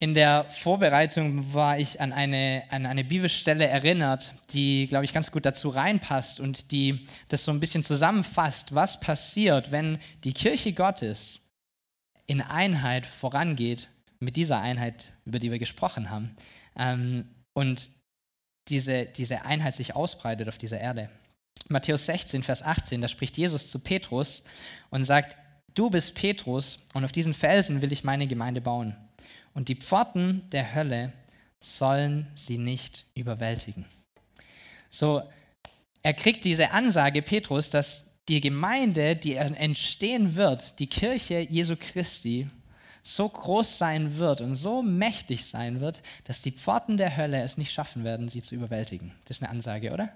[0.00, 5.30] in der Vorbereitung war ich an eine, an eine Bibelstelle erinnert, die, glaube ich, ganz
[5.30, 10.72] gut dazu reinpasst und die das so ein bisschen zusammenfasst, was passiert, wenn die Kirche
[10.72, 11.40] Gottes
[12.26, 13.88] in Einheit vorangeht,
[14.20, 16.36] mit dieser Einheit, über die wir gesprochen haben,
[16.76, 17.90] ähm, und
[18.68, 21.10] diese, diese Einheit sich ausbreitet auf dieser Erde.
[21.68, 24.44] Matthäus 16, Vers 18, da spricht Jesus zu Petrus
[24.90, 25.36] und sagt,
[25.74, 28.96] du bist Petrus und auf diesen Felsen will ich meine Gemeinde bauen
[29.54, 31.12] und die Pforten der Hölle
[31.60, 33.86] sollen sie nicht überwältigen.
[34.90, 35.22] So,
[36.02, 42.48] er kriegt diese Ansage, Petrus, dass die Gemeinde, die entstehen wird, die Kirche Jesu Christi,
[43.02, 47.58] so groß sein wird und so mächtig sein wird, dass die Pforten der Hölle es
[47.58, 49.12] nicht schaffen werden, sie zu überwältigen.
[49.26, 50.10] Das ist eine Ansage, oder?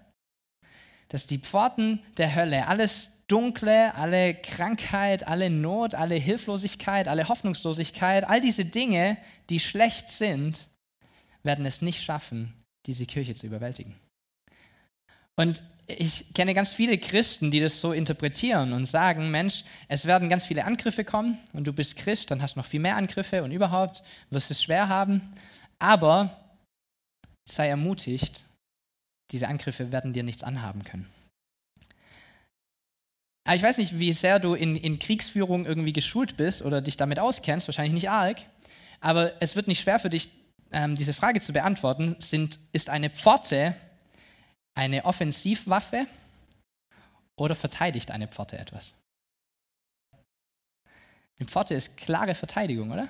[1.09, 8.25] Dass die Pforten der Hölle, alles Dunkle, alle Krankheit, alle Not, alle Hilflosigkeit, alle Hoffnungslosigkeit,
[8.25, 9.19] all diese Dinge,
[9.51, 10.69] die schlecht sind,
[11.43, 12.55] werden es nicht schaffen,
[12.87, 13.95] diese Kirche zu überwältigen.
[15.37, 20.29] Und ich kenne ganz viele Christen, die das so interpretieren und sagen, Mensch, es werden
[20.29, 23.45] ganz viele Angriffe kommen und du bist Christ, dann hast du noch viel mehr Angriffe
[23.45, 25.21] und überhaupt wirst es schwer haben.
[25.79, 26.37] Aber
[27.49, 28.43] sei ermutigt,
[29.31, 31.07] diese Angriffe werden dir nichts anhaben können.
[33.49, 36.99] Aber ich weiß nicht, wie sehr du in, in Kriegsführung irgendwie geschult bist oder dich
[36.99, 38.43] damit auskennst, wahrscheinlich nicht arg,
[39.01, 40.29] aber es wird nicht schwer für dich,
[40.71, 42.15] ähm, diese Frage zu beantworten.
[42.19, 43.75] Sind, ist eine Pforte
[44.75, 46.07] eine Offensivwaffe
[47.39, 48.93] oder verteidigt eine Pforte etwas?
[51.41, 53.09] Eine Pforte ist klare Verteidigung, oder?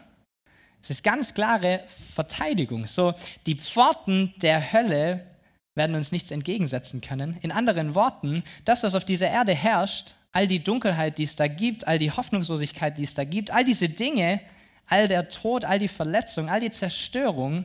[0.80, 1.82] Es ist ganz klare
[2.14, 2.86] Verteidigung.
[2.86, 3.12] So,
[3.46, 5.26] die Pforten der Hölle
[5.74, 7.38] werden uns nichts entgegensetzen können.
[7.40, 11.48] In anderen Worten, das, was auf dieser Erde herrscht, all die Dunkelheit, die es da
[11.48, 14.40] gibt, all die Hoffnungslosigkeit, die es da gibt, all diese Dinge,
[14.86, 17.64] all der Tod, all die Verletzung, all die Zerstörung,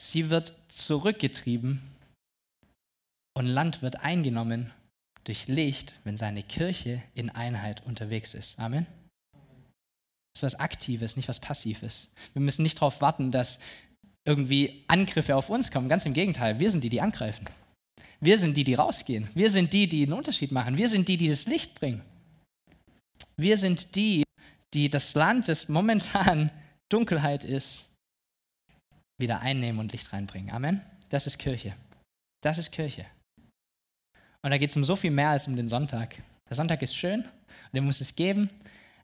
[0.00, 1.82] sie wird zurückgetrieben
[3.34, 4.72] und Land wird eingenommen
[5.24, 8.58] durch Licht, wenn seine Kirche in Einheit unterwegs ist.
[8.58, 8.86] Amen.
[10.32, 12.08] Das ist was Aktives, nicht was Passives.
[12.32, 13.58] Wir müssen nicht darauf warten, dass
[14.24, 15.88] irgendwie Angriffe auf uns kommen.
[15.88, 17.46] Ganz im Gegenteil, wir sind die, die angreifen.
[18.20, 19.28] Wir sind die, die rausgehen.
[19.34, 20.76] Wir sind die, die einen Unterschied machen.
[20.76, 22.02] Wir sind die, die das Licht bringen.
[23.36, 24.24] Wir sind die,
[24.74, 26.50] die das Land, das momentan
[26.88, 27.90] Dunkelheit ist,
[29.18, 30.50] wieder einnehmen und Licht reinbringen.
[30.50, 30.82] Amen.
[31.08, 31.74] Das ist Kirche.
[32.42, 33.06] Das ist Kirche.
[34.42, 36.16] Und da geht es um so viel mehr als um den Sonntag.
[36.48, 38.50] Der Sonntag ist schön und den muss es geben,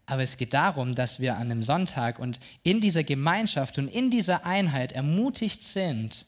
[0.07, 4.11] aber es geht darum, dass wir an einem Sonntag und in dieser Gemeinschaft und in
[4.11, 6.27] dieser Einheit ermutigt sind,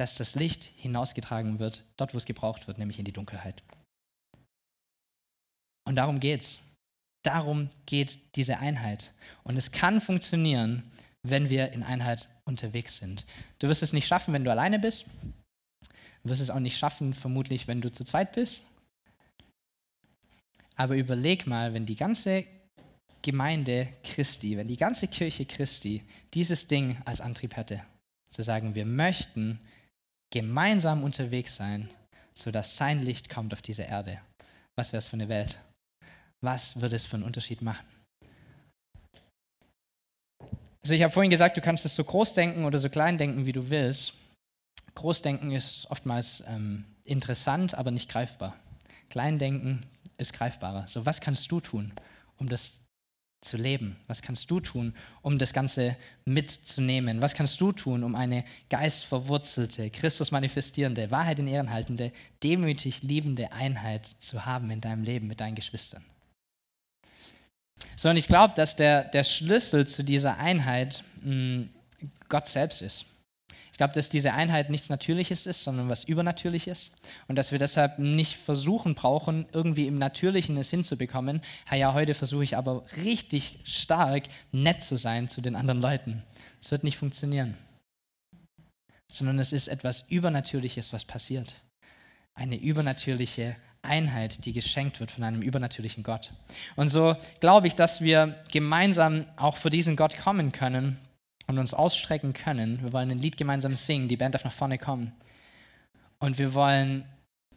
[0.00, 3.62] dass das Licht hinausgetragen wird, dort, wo es gebraucht wird, nämlich in die Dunkelheit.
[5.86, 6.58] Und darum geht's.
[7.22, 9.12] Darum geht diese Einheit.
[9.44, 10.90] Und es kann funktionieren,
[11.22, 13.26] wenn wir in Einheit unterwegs sind.
[13.58, 15.04] Du wirst es nicht schaffen, wenn du alleine bist.
[16.22, 18.62] Du wirst es auch nicht schaffen, vermutlich, wenn du zu zweit bist.
[20.76, 22.46] Aber überleg mal, wenn die ganze
[23.20, 27.84] Gemeinde Christi, wenn die ganze Kirche Christi dieses Ding als Antrieb hätte,
[28.30, 29.60] zu sagen, wir möchten
[30.30, 31.90] gemeinsam unterwegs sein,
[32.34, 34.20] sodass sein Licht kommt auf diese Erde.
[34.76, 35.58] Was wäre es für eine Welt?
[36.42, 37.86] Was würde es für einen Unterschied machen?
[40.82, 43.44] Also ich habe vorhin gesagt, du kannst es so groß denken oder so klein denken,
[43.44, 44.14] wie du willst.
[44.94, 48.56] Großdenken ist oftmals ähm, interessant, aber nicht greifbar.
[49.10, 49.84] Kleindenken
[50.16, 50.88] ist greifbarer.
[50.88, 51.92] So, was kannst du tun,
[52.36, 52.80] um das
[53.40, 53.96] zu leben?
[54.06, 57.22] Was kannst du tun, um das Ganze mitzunehmen?
[57.22, 63.52] Was kannst du tun, um eine geistverwurzelte, Christus manifestierende, Wahrheit in Ehren haltende, demütig liebende
[63.52, 66.04] Einheit zu haben in deinem Leben mit deinen Geschwistern?
[67.96, 71.68] Sondern ich glaube, dass der, der Schlüssel zu dieser Einheit mh, hm,
[72.28, 73.06] Gott selbst ist.
[73.72, 76.92] Ich glaube, dass diese Einheit nichts Natürliches ist, sondern was Übernatürliches.
[77.28, 81.40] Und dass wir deshalb nicht versuchen brauchen, irgendwie im Natürlichen es hinzubekommen.
[81.70, 86.22] Ha, ja, heute versuche ich aber richtig stark nett zu sein zu den anderen Leuten.
[86.60, 87.56] Es wird nicht funktionieren.
[89.10, 91.54] Sondern es ist etwas Übernatürliches, was passiert.
[92.34, 96.30] Eine übernatürliche Einheit, die geschenkt wird von einem übernatürlichen Gott.
[96.76, 100.98] Und so glaube ich, dass wir gemeinsam auch vor diesen Gott kommen können
[101.46, 102.82] und uns ausstrecken können.
[102.82, 105.12] Wir wollen ein Lied gemeinsam singen, die Band darf nach vorne kommen.
[106.18, 107.04] Und wir wollen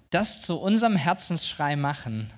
[0.10, 2.32] das zu unserem Herzensschrei machen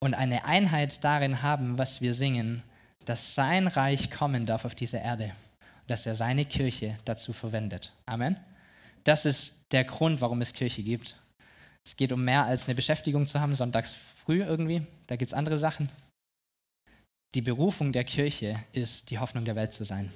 [0.00, 2.62] und eine Einheit darin haben, was wir singen,
[3.04, 5.32] dass sein Reich kommen darf auf diese Erde
[5.80, 7.92] und dass er seine Kirche dazu verwendet.
[8.06, 8.36] Amen.
[9.04, 11.16] Das ist der Grund, warum es Kirche gibt.
[11.84, 14.86] Es geht um mehr als eine Beschäftigung zu haben, sonntags früh irgendwie.
[15.08, 15.88] Da gibt es andere Sachen.
[17.34, 20.12] Die Berufung der Kirche ist, die Hoffnung der Welt zu sein.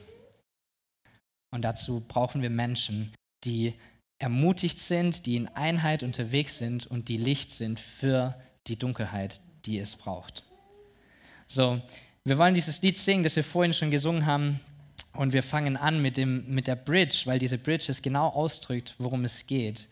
[1.51, 3.13] Und dazu brauchen wir Menschen,
[3.45, 3.75] die
[4.19, 8.35] ermutigt sind, die in Einheit unterwegs sind und die Licht sind für
[8.67, 10.45] die Dunkelheit, die es braucht.
[11.47, 11.81] So,
[12.25, 14.61] wir wollen dieses Lied singen, das wir vorhin schon gesungen haben.
[15.13, 18.95] Und wir fangen an mit, dem, mit der Bridge, weil diese Bridge es genau ausdrückt,
[18.99, 19.89] worum es geht.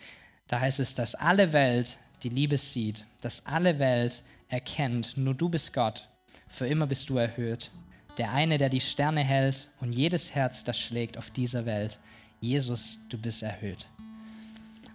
[0.48, 5.48] Da heißt es, dass alle Welt die Liebe sieht, dass alle Welt erkennt, nur du
[5.48, 6.08] bist Gott,
[6.48, 7.70] für immer bist du erhöht.
[8.18, 11.98] Der eine, der die Sterne hält und jedes Herz, das schlägt auf dieser Welt.
[12.40, 13.86] Jesus, du bist erhöht.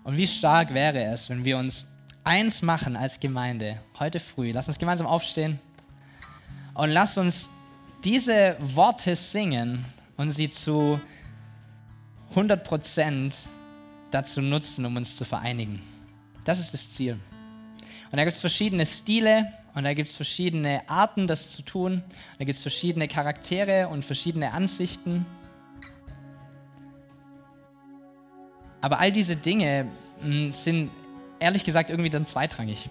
[0.03, 1.85] Und wie stark wäre es, wenn wir uns
[2.23, 4.51] eins machen als Gemeinde heute früh.
[4.51, 5.59] Lass uns gemeinsam aufstehen
[6.73, 7.49] und lass uns
[8.03, 10.99] diese Worte singen und sie zu
[12.29, 13.35] 100 Prozent
[14.11, 15.81] dazu nutzen, um uns zu vereinigen.
[16.45, 17.19] Das ist das Ziel.
[18.11, 22.03] Und da gibt es verschiedene Stile und da gibt es verschiedene Arten, das zu tun.
[22.37, 25.25] Da gibt es verschiedene Charaktere und verschiedene Ansichten.
[28.81, 29.87] Aber all diese Dinge
[30.21, 30.91] hm, sind
[31.39, 32.89] ehrlich gesagt irgendwie dann zweitrangig.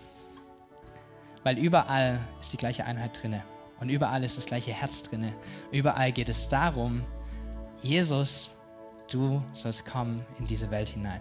[1.43, 3.43] Weil überall ist die gleiche Einheit drinne
[3.81, 5.33] und überall ist das gleiche Herz drinne.
[5.73, 7.05] Überall geht es darum,
[7.83, 8.53] Jesus
[9.11, 11.21] du sollst kommen in diese Welt hinein.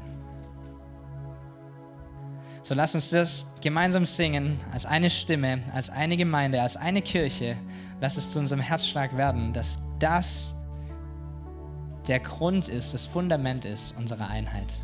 [2.67, 7.55] So lass uns das gemeinsam singen, als eine Stimme, als eine Gemeinde, als eine Kirche.
[8.01, 10.53] Lass es zu unserem Herzschlag werden, dass das
[12.09, 14.81] der Grund ist, das Fundament ist unserer Einheit.